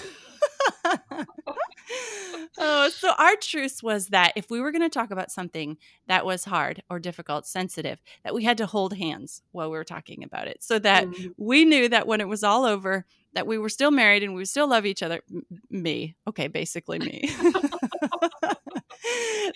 [2.58, 6.26] oh, so our truce was that if we were going to talk about something that
[6.26, 10.24] was hard or difficult, sensitive, that we had to hold hands while we were talking
[10.24, 11.28] about it, so that mm-hmm.
[11.38, 14.40] we knew that when it was all over, that we were still married and we
[14.40, 15.22] would still love each other.
[15.30, 17.30] M- me, okay, basically me.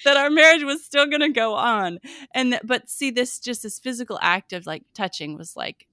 [0.03, 1.99] that our marriage was still going to go on,
[2.33, 5.87] and that, but see, this just this physical act of like touching was like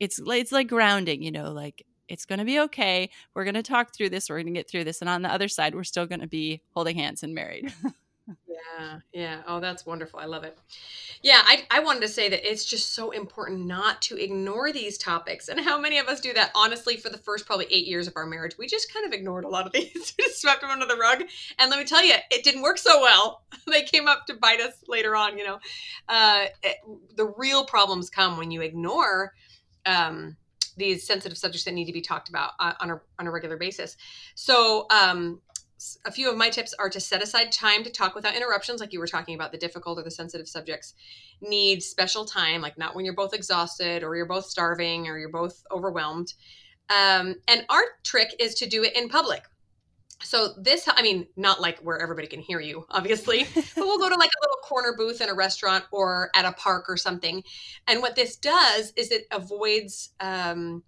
[0.00, 3.10] it's it's like grounding, you know, like it's going to be okay.
[3.34, 4.28] We're going to talk through this.
[4.28, 5.00] We're going to get through this.
[5.00, 7.72] And on the other side, we're still going to be holding hands and married.
[8.46, 8.98] yeah.
[9.12, 9.42] Yeah.
[9.46, 10.20] Oh, that's wonderful.
[10.20, 10.58] I love it.
[11.22, 11.40] Yeah.
[11.44, 15.48] I, I wanted to say that it's just so important not to ignore these topics.
[15.48, 16.50] And how many of us do that?
[16.54, 19.44] Honestly, for the first probably eight years of our marriage, we just kind of ignored
[19.44, 21.22] a lot of these, just swept them under the rug.
[21.58, 23.42] And let me tell you, it didn't work so well.
[23.66, 25.58] they came up to bite us later on, you know.
[26.08, 26.76] Uh, it,
[27.16, 29.32] the real problems come when you ignore
[29.86, 30.36] um,
[30.82, 33.56] these sensitive subjects that need to be talked about uh, on a, on a regular
[33.56, 33.96] basis.
[34.34, 35.40] So, um,
[36.04, 38.92] a few of my tips are to set aside time to talk without interruptions, like
[38.92, 39.50] you were talking about.
[39.50, 40.94] The difficult or the sensitive subjects
[41.40, 45.28] need special time, like not when you're both exhausted or you're both starving or you're
[45.28, 46.34] both overwhelmed.
[46.88, 49.42] Um, and our trick is to do it in public
[50.22, 54.08] so this i mean not like where everybody can hear you obviously but we'll go
[54.08, 57.42] to like a little corner booth in a restaurant or at a park or something.
[57.86, 60.82] And what this does is it avoids um,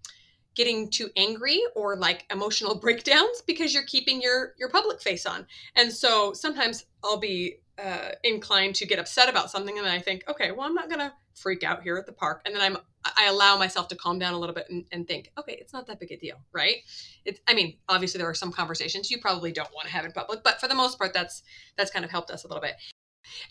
[0.55, 5.45] getting too angry or like emotional breakdowns because you're keeping your your public face on.
[5.75, 9.99] And so sometimes i'll be uh, inclined to get upset about something and then i
[9.99, 12.41] think okay well i'm not gonna freak out here at the park.
[12.45, 15.31] And then i'm i allow myself to calm down a little bit and, and think
[15.37, 16.77] okay it's not that big a deal right?
[17.25, 20.11] It's i mean obviously there are some conversations you probably don't want to have in
[20.11, 21.43] public but for the most part that's
[21.77, 22.75] that's kind of helped us a little bit.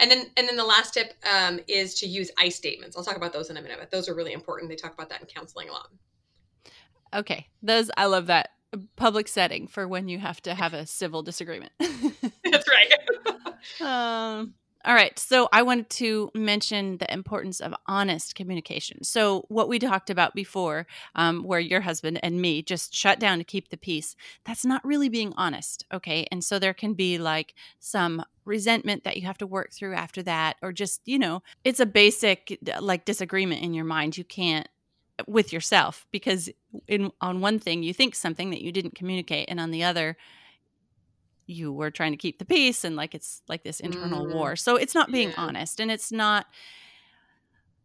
[0.00, 2.96] And then and then the last tip um, is to use i statements.
[2.96, 4.70] I'll talk about those in a minute but those are really important.
[4.70, 5.88] They talk about that in counseling a lot.
[7.14, 8.50] Okay those i love that.
[8.96, 11.72] Public setting for when you have to have a civil disagreement.
[11.78, 12.92] That's right
[13.80, 14.54] um
[14.86, 15.18] all right.
[15.18, 19.02] So I wanted to mention the importance of honest communication.
[19.02, 23.38] So, what we talked about before, um, where your husband and me just shut down
[23.38, 25.86] to keep the peace, that's not really being honest.
[25.92, 26.26] Okay.
[26.30, 30.22] And so there can be like some resentment that you have to work through after
[30.24, 34.18] that, or just, you know, it's a basic like disagreement in your mind.
[34.18, 34.68] You can't
[35.26, 36.50] with yourself because
[36.88, 40.16] in on one thing you think something that you didn't communicate and on the other
[41.46, 44.34] you were trying to keep the peace and like it's like this internal mm.
[44.34, 45.34] war so it's not being yeah.
[45.36, 46.46] honest and it's not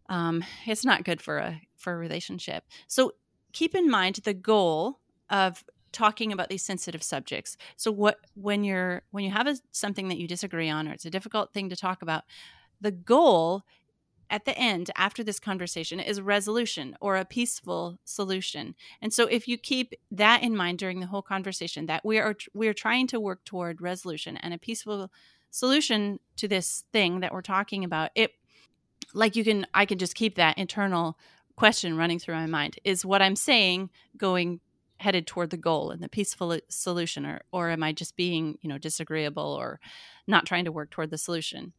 [0.09, 2.65] um, it's not good for a for a relationship.
[2.87, 3.13] So
[3.53, 7.57] keep in mind the goal of talking about these sensitive subjects.
[7.77, 11.05] So what when you're when you have a, something that you disagree on or it's
[11.05, 12.23] a difficult thing to talk about,
[12.81, 13.63] the goal
[14.29, 18.75] at the end after this conversation is resolution or a peaceful solution.
[19.01, 22.35] And so if you keep that in mind during the whole conversation that we are
[22.53, 25.11] we are trying to work toward resolution and a peaceful
[25.51, 28.31] solution to this thing that we're talking about, it
[29.13, 31.17] like you can I can just keep that internal
[31.55, 32.77] question running through my mind.
[32.83, 34.59] Is what I'm saying going
[34.97, 38.57] headed toward the goal and the peaceful uh, solution or or am I just being,
[38.61, 39.79] you know, disagreeable or
[40.27, 41.73] not trying to work toward the solution?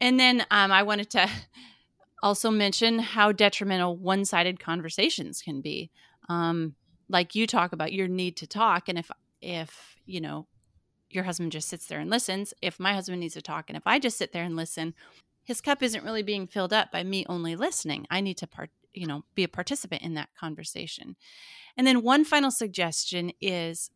[0.00, 1.28] And then um, I wanted to
[2.22, 5.90] also mention how detrimental one sided conversations can be.
[6.28, 6.74] Um,
[7.08, 8.88] like you talk about your need to talk.
[8.88, 9.10] And if,
[9.42, 10.46] if, you know,
[11.10, 13.86] your husband just sits there and listens, if my husband needs to talk, and if
[13.86, 14.94] I just sit there and listen,
[15.44, 18.06] his cup isn't really being filled up by me only listening.
[18.10, 21.16] I need to part, you know, be a participant in that conversation.
[21.76, 23.90] And then one final suggestion is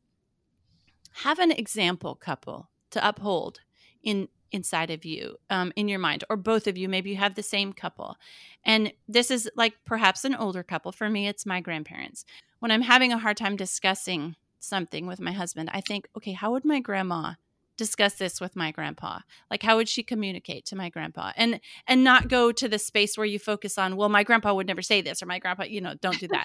[1.23, 3.61] have an example couple to uphold
[4.03, 7.35] in inside of you um, in your mind or both of you maybe you have
[7.35, 8.17] the same couple.
[8.65, 10.93] And this is like perhaps an older couple.
[10.93, 12.25] For me it's my grandparents.
[12.61, 16.51] When i'm having a hard time discussing something with my husband i think okay how
[16.51, 17.35] would my grandma
[17.79, 19.21] discuss this with my grandpa?
[19.51, 21.33] Like how would she communicate to my grandpa?
[21.37, 24.67] And and not go to the space where you focus on well my grandpa would
[24.67, 26.45] never say this or my grandpa you know don't do that.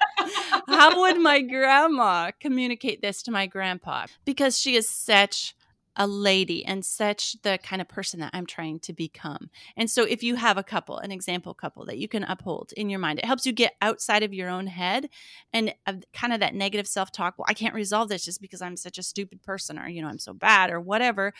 [0.67, 4.05] How would my grandma communicate this to my grandpa?
[4.23, 5.55] Because she is such
[5.95, 9.49] a lady and such the kind of person that I'm trying to become.
[9.77, 12.89] And so if you have a couple, an example couple that you can uphold in
[12.89, 15.09] your mind, it helps you get outside of your own head
[15.51, 15.73] and
[16.13, 19.03] kind of that negative self-talk, well I can't resolve this just because I'm such a
[19.03, 21.33] stupid person or you know I'm so bad or whatever.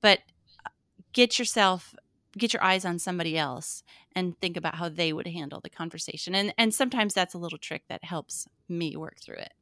[0.00, 0.20] But
[0.64, 0.70] uh,
[1.12, 1.94] get yourself
[2.38, 3.82] get your eyes on somebody else
[4.16, 6.34] and think about how they would handle the conversation.
[6.34, 9.52] And and sometimes that's a little trick that helps me work through it.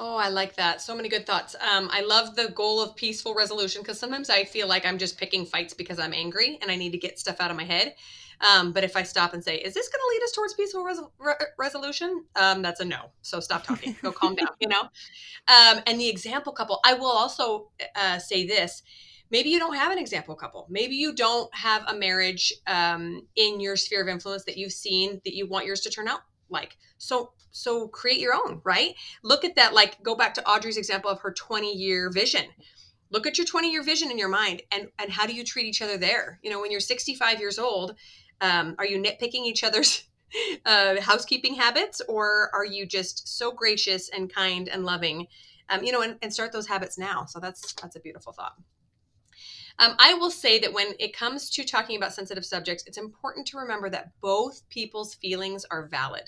[0.00, 0.80] Oh, I like that.
[0.80, 1.56] So many good thoughts.
[1.56, 5.18] Um, I love the goal of peaceful resolution because sometimes I feel like I'm just
[5.18, 7.94] picking fights because I'm angry and I need to get stuff out of my head.
[8.40, 10.84] Um, but if I stop and say, "Is this going to lead us towards peaceful
[10.84, 13.10] res- re- resolution?" Um, that's a no.
[13.22, 13.96] So stop talking.
[14.00, 14.50] Go calm down.
[14.60, 14.82] You know.
[15.48, 18.84] Um, and the example couple, I will also uh, say this:
[19.32, 20.68] maybe you don't have an example couple.
[20.70, 25.20] Maybe you don't have a marriage um, in your sphere of influence that you've seen
[25.24, 26.76] that you want yours to turn out like.
[26.98, 28.94] So so create your own, right?
[29.22, 32.44] Look at that like go back to Audrey's example of her 20 year vision.
[33.10, 35.66] Look at your 20 year vision in your mind and and how do you treat
[35.66, 36.38] each other there?
[36.42, 37.96] You know, when you're 65 years old,
[38.40, 40.04] um, are you nitpicking each other's
[40.66, 45.26] uh, housekeeping habits or are you just so gracious and kind and loving
[45.70, 48.54] um, you know and, and start those habits now so that's that's a beautiful thought
[49.80, 53.46] um, I will say that when it comes to talking about sensitive subjects, it's important
[53.48, 56.24] to remember that both people's feelings are valid.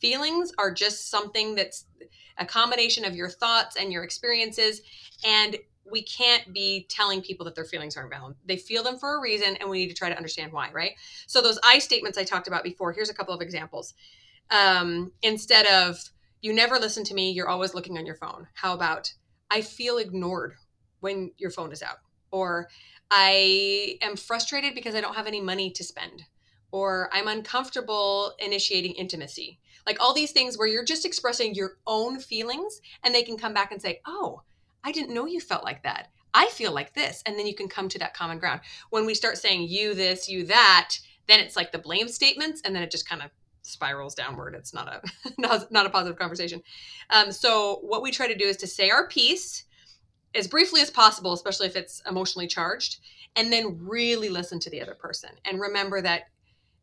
[0.00, 1.86] Feelings are just something that's
[2.38, 4.82] a combination of your thoughts and your experiences.
[5.24, 5.56] And
[5.90, 8.34] we can't be telling people that their feelings aren't valid.
[8.44, 10.92] They feel them for a reason, and we need to try to understand why, right?
[11.26, 13.94] So, those I statements I talked about before, here's a couple of examples.
[14.50, 15.98] Um, instead of,
[16.42, 18.48] you never listen to me, you're always looking on your phone.
[18.54, 19.12] How about,
[19.50, 20.54] I feel ignored
[21.00, 21.98] when your phone is out?
[22.30, 22.68] Or,
[23.10, 26.24] I am frustrated because I don't have any money to spend.
[26.72, 32.18] Or, I'm uncomfortable initiating intimacy like all these things where you're just expressing your own
[32.18, 34.42] feelings and they can come back and say, oh,
[34.84, 36.08] I didn't know you felt like that.
[36.34, 37.22] I feel like this.
[37.24, 38.60] And then you can come to that common ground.
[38.90, 42.74] When we start saying you this, you that, then it's like the blame statements and
[42.74, 43.30] then it just kind of
[43.62, 44.54] spirals downward.
[44.54, 45.02] It's not a
[45.38, 46.62] not, not a positive conversation.
[47.10, 49.64] Um, so what we try to do is to say our piece
[50.34, 52.98] as briefly as possible, especially if it's emotionally charged,
[53.36, 56.24] and then really listen to the other person and remember that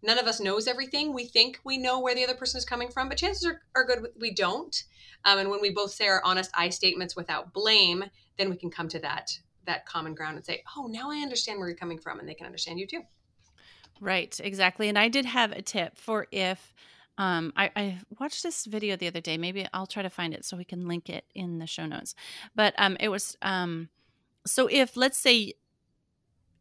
[0.04, 1.14] none of us knows everything.
[1.14, 3.86] We think we know where the other person is coming from, but chances are, are
[3.86, 4.84] good we don't.
[5.26, 8.04] Um, and when we both say our honest I statements without blame,
[8.38, 9.32] then we can come to that
[9.66, 12.34] that common ground and say, "Oh, now I understand where you're coming from," and they
[12.34, 13.02] can understand you too.
[14.02, 14.90] Right, exactly.
[14.90, 16.74] And I did have a tip for if
[17.18, 19.38] um, I, I, watched this video the other day.
[19.38, 22.16] Maybe I'll try to find it so we can link it in the show notes.
[22.56, 23.90] But um, it was um,
[24.46, 25.54] so if let's say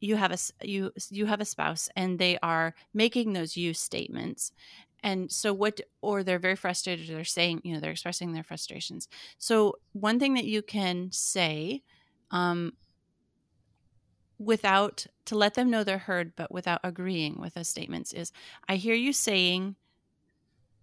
[0.02, 4.52] you have a you you have a spouse and they are making those you statements.
[5.04, 9.08] And so what or they're very frustrated they're saying you know they're expressing their frustrations.
[9.38, 11.82] So one thing that you can say
[12.32, 12.72] um,
[14.38, 18.32] without to let them know they're heard but without agreeing with those statements is
[18.68, 19.76] i hear you saying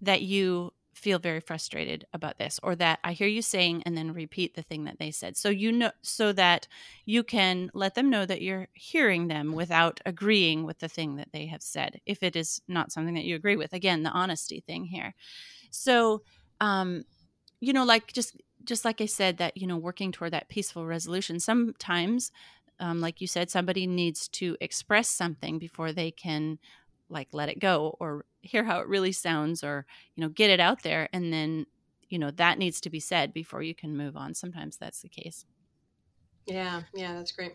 [0.01, 4.13] that you feel very frustrated about this or that I hear you saying and then
[4.13, 5.37] repeat the thing that they said.
[5.37, 6.67] So you know so that
[7.05, 11.31] you can let them know that you're hearing them without agreeing with the thing that
[11.31, 13.73] they have said if it is not something that you agree with.
[13.73, 15.15] Again, the honesty thing here.
[15.71, 16.21] So
[16.61, 17.05] um
[17.61, 18.35] you know like just
[18.65, 22.31] just like I said that you know working toward that peaceful resolution sometimes
[22.79, 26.59] um, like you said somebody needs to express something before they can
[27.09, 29.85] like let it go or hear how it really sounds or
[30.15, 31.65] you know get it out there and then
[32.09, 35.09] you know that needs to be said before you can move on sometimes that's the
[35.09, 35.45] case.
[36.45, 37.53] Yeah yeah that's great.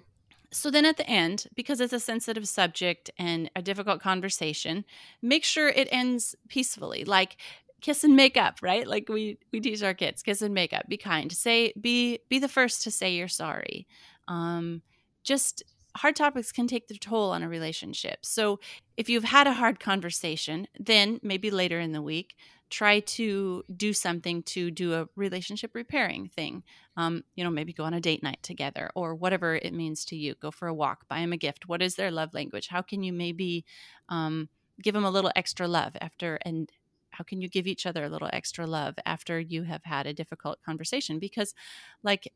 [0.52, 4.84] So then at the end because it's a sensitive subject and a difficult conversation
[5.20, 7.36] make sure it ends peacefully like
[7.80, 8.86] kiss and make up right?
[8.86, 12.38] Like we we teach our kids kiss and make up be kind say be be
[12.38, 13.86] the first to say you're sorry.
[14.28, 14.82] Um
[15.24, 15.62] just
[15.96, 18.18] hard topics can take their toll on a relationship.
[18.22, 18.60] So
[18.96, 22.34] if you've had a hard conversation, then maybe later in the week,
[22.70, 26.64] try to do something to do a relationship repairing thing.
[26.96, 30.16] Um, you know, maybe go on a date night together or whatever it means to
[30.16, 30.34] you.
[30.40, 31.68] Go for a walk, buy them a gift.
[31.68, 32.68] What is their love language?
[32.68, 33.64] How can you maybe
[34.08, 34.48] um,
[34.82, 36.70] give them a little extra love after and
[37.10, 40.12] how can you give each other a little extra love after you have had a
[40.12, 41.54] difficult conversation because
[42.02, 42.32] like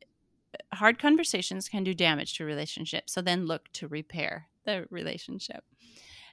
[0.73, 3.13] hard conversations can do damage to relationships.
[3.13, 5.63] So then look to repair the relationship.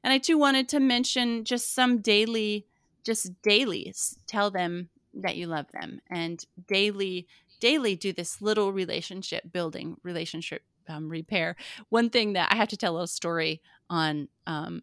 [0.02, 2.66] And I too wanted to mention just some daily,
[3.04, 3.94] just daily
[4.26, 7.26] tell them that you love them and daily,
[7.60, 11.56] daily do this little relationship building, relationship um, repair.
[11.88, 14.82] One thing that I have to tell a story on um,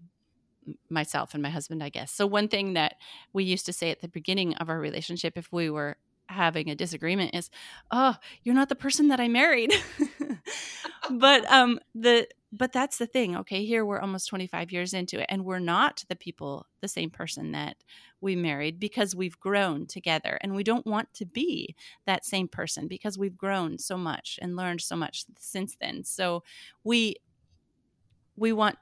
[0.89, 2.11] myself and my husband, I guess.
[2.11, 2.95] So, one thing that
[3.31, 5.97] we used to say at the beginning of our relationship, if we were
[6.33, 7.49] having a disagreement is
[7.91, 9.73] oh you're not the person that i married.
[11.09, 13.65] But um the but that's the thing okay?
[13.65, 17.51] Here we're almost 25 years into it and we're not the people the same person
[17.51, 17.77] that
[18.21, 21.75] we married because we've grown together and we don't want to be
[22.05, 26.03] that same person because we've grown so much and learned so much since then.
[26.03, 26.43] So
[26.83, 27.15] we
[28.35, 28.77] we want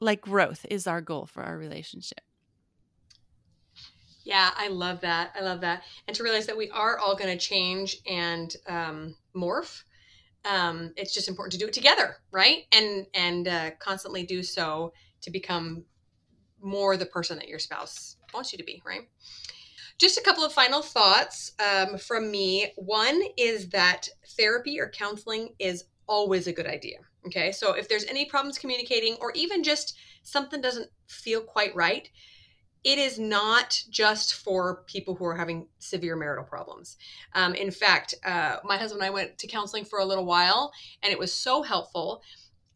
[0.00, 2.20] like growth is our goal for our relationship
[4.24, 5.32] yeah, I love that.
[5.36, 5.82] I love that.
[6.06, 9.82] And to realize that we are all going to change and um, morph.
[10.44, 12.64] Um, it's just important to do it together, right?
[12.72, 14.92] And and uh, constantly do so
[15.22, 15.84] to become
[16.62, 19.08] more the person that your spouse wants you to be, right?
[19.98, 22.72] Just a couple of final thoughts um, from me.
[22.76, 26.98] One is that therapy or counseling is always a good idea.
[27.26, 32.08] Okay, so if there's any problems communicating, or even just something doesn't feel quite right,
[32.82, 36.96] it is not just for people who are having severe marital problems.
[37.34, 40.72] Um, in fact, uh, my husband and I went to counseling for a little while,
[41.02, 42.22] and it was so helpful.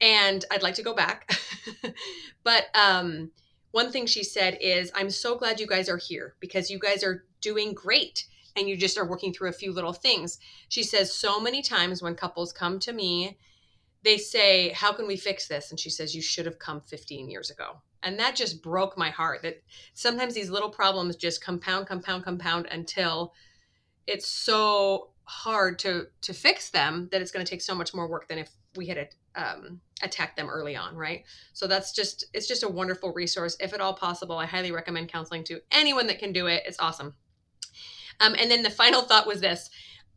[0.00, 1.34] And I'd like to go back.
[2.44, 3.30] but um,
[3.70, 7.02] one thing she said is, I'm so glad you guys are here because you guys
[7.02, 8.26] are doing great
[8.56, 10.38] and you just are working through a few little things.
[10.68, 13.38] She says, so many times when couples come to me,
[14.02, 15.70] they say, How can we fix this?
[15.70, 19.10] And she says, You should have come 15 years ago and that just broke my
[19.10, 19.62] heart that
[19.94, 23.32] sometimes these little problems just compound compound compound until
[24.06, 28.08] it's so hard to to fix them that it's going to take so much more
[28.08, 31.24] work than if we had um, attacked them early on right?
[31.52, 33.56] So that's just it's just a wonderful resource.
[33.58, 36.62] If at all possible i highly recommend counseling to anyone that can do it.
[36.66, 37.14] It's awesome.
[38.20, 39.70] Um, and then the final thought was this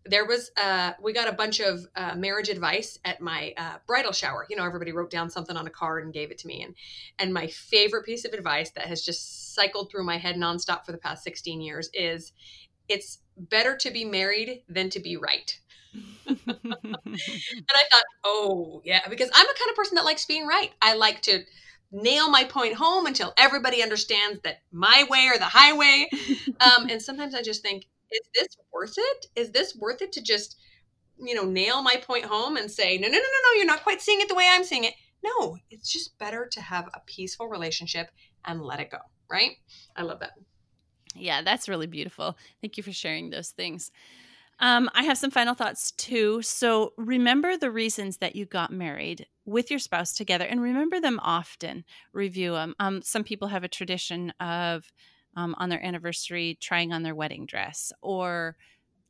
[0.10, 4.12] there was uh, we got a bunch of uh, marriage advice at my uh, bridal
[4.12, 4.45] shower.
[4.49, 6.64] You know everybody wrote down something on a card and gave it to me.
[6.64, 6.76] And
[7.20, 10.91] and my favorite piece of advice that has just cycled through my head nonstop for
[10.91, 12.34] the past 16 years is
[12.88, 15.60] it's better to be married than to be right.
[16.28, 19.08] And i thought oh yeah.
[19.10, 20.72] Because i'm the kind of person that likes being right.
[20.82, 21.43] I like to
[21.91, 26.10] nail my point home until everybody understands that my way or the highway.
[26.60, 29.26] Um, and sometimes i just think is this worth it?
[29.36, 30.58] Is this worth it to just,
[31.20, 33.84] you know, nail my point home and say, no, no, no, no, no, you're not
[33.84, 34.93] quite seeing it the way I'm seeing it?
[35.24, 38.10] No, it's just better to have a peaceful relationship
[38.45, 38.99] and let it go,
[39.30, 39.51] right?
[39.95, 40.34] I love that.
[41.16, 42.38] Yeah, that's really beautiful.
[42.62, 43.91] Thank you for sharing those things.
[44.60, 46.41] Um, I have some final thoughts too.
[46.41, 51.20] So remember the reasons that you got married with your spouse together and remember them
[51.22, 51.86] often.
[52.12, 52.76] Review them.
[52.80, 54.91] Um, some people have a tradition of
[55.38, 58.58] um, on their anniversary trying on their wedding dress or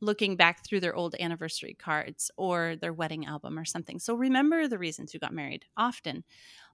[0.00, 3.98] looking back through their old anniversary cards or their wedding album or something.
[3.98, 6.22] So remember the reasons you got married often.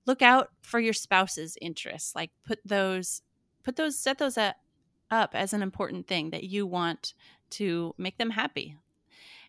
[0.06, 2.14] Look out for your spouse's interests.
[2.14, 3.22] Like put those
[3.62, 7.14] put those set those up as an important thing that you want
[7.50, 8.76] to make them happy.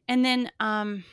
[0.08, 1.04] And then um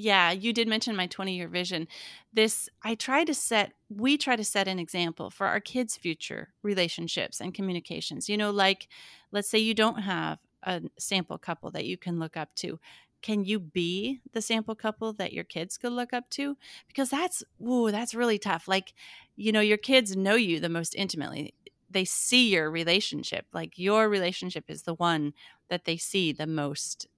[0.00, 1.88] yeah, you did mention my 20 year vision.
[2.32, 6.50] This, I try to set, we try to set an example for our kids' future
[6.62, 8.28] relationships and communications.
[8.28, 8.86] You know, like
[9.32, 12.78] let's say you don't have a sample couple that you can look up to.
[13.22, 16.56] Can you be the sample couple that your kids could look up to?
[16.86, 18.68] Because that's, whoa, that's really tough.
[18.68, 18.94] Like,
[19.34, 21.54] you know, your kids know you the most intimately.
[21.90, 23.46] They see your relationship.
[23.52, 25.32] Like, your relationship is the one
[25.68, 27.08] that they see the most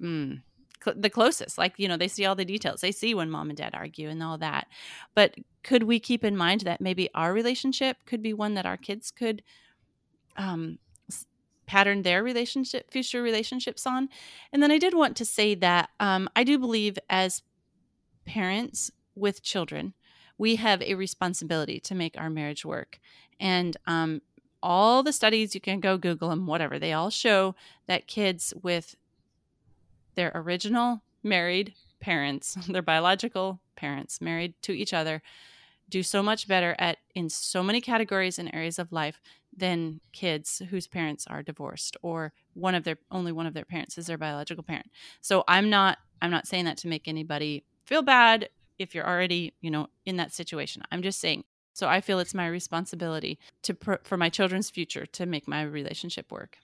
[0.00, 0.42] mm,
[0.84, 2.80] cl- the closest like you know they see all the details.
[2.80, 4.68] They see when mom and dad argue and all that.
[5.14, 8.76] But could we keep in mind that maybe our relationship could be one that our
[8.76, 9.42] kids could
[10.36, 10.78] um,
[11.66, 14.08] pattern their relationship future relationships on?
[14.52, 17.42] And then i did want to say that um, i do believe as
[18.24, 19.94] parents with children
[20.38, 23.00] we have a responsibility to make our marriage work.
[23.40, 24.22] And um,
[24.62, 27.54] all the studies you can go google them whatever they all show
[27.86, 28.96] that kids with
[30.16, 35.22] their original married parents, their biological parents married to each other,
[35.88, 39.20] do so much better at in so many categories and areas of life
[39.56, 43.96] than kids whose parents are divorced or one of their only one of their parents
[43.96, 44.90] is their biological parent.
[45.20, 48.48] So I'm not I'm not saying that to make anybody feel bad
[48.78, 50.82] if you're already, you know, in that situation.
[50.90, 55.04] I'm just saying so I feel it's my responsibility to pr- for my children's future
[55.06, 56.58] to make my relationship work.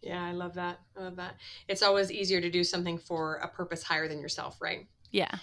[0.00, 0.78] Yeah, I love that.
[0.96, 1.36] I love that.
[1.66, 4.86] It's always easier to do something for a purpose higher than yourself, right?
[5.10, 5.34] Yeah.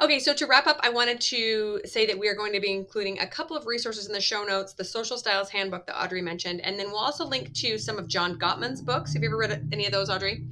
[0.00, 2.72] Okay, so to wrap up, I wanted to say that we are going to be
[2.72, 6.22] including a couple of resources in the show notes the Social Styles Handbook that Audrey
[6.22, 9.12] mentioned, and then we'll also link to some of John Gottman's books.
[9.12, 10.44] Have you ever read any of those, Audrey?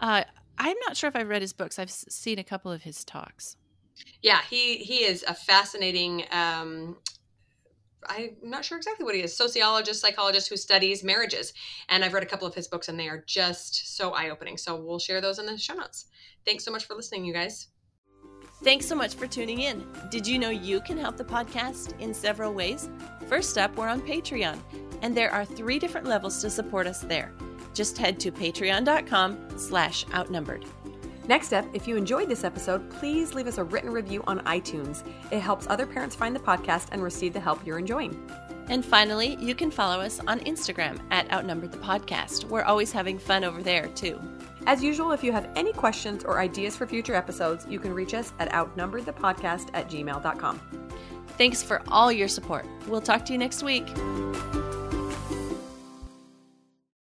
[0.00, 0.22] Uh,
[0.58, 1.78] I'm not sure if I've read his books.
[1.78, 3.56] I've seen a couple of his talks.
[4.22, 6.96] Yeah, he he is a fascinating um,
[8.08, 11.52] I'm not sure exactly what he is, sociologist, psychologist who studies marriages.
[11.88, 14.56] And I've read a couple of his books and they are just so eye opening.
[14.56, 16.06] So we'll share those in the show notes.
[16.44, 17.68] Thanks so much for listening, you guys.
[18.62, 19.86] Thanks so much for tuning in.
[20.10, 22.88] Did you know you can help the podcast in several ways?
[23.28, 24.58] First up, we're on Patreon,
[25.02, 27.32] and there are three different levels to support us there.
[27.74, 30.64] Just head to patreon.com slash outnumbered.
[31.26, 35.02] Next up, if you enjoyed this episode, please leave us a written review on iTunes.
[35.30, 38.30] It helps other parents find the podcast and receive the help you're enjoying.
[38.68, 42.44] And finally, you can follow us on Instagram at Outnumbered the Podcast.
[42.44, 44.20] We're always having fun over there, too.
[44.66, 48.14] As usual, if you have any questions or ideas for future episodes, you can reach
[48.14, 50.60] us at outnumberedthepodcast at gmail.com.
[51.36, 52.64] Thanks for all your support.
[52.86, 53.88] We'll talk to you next week.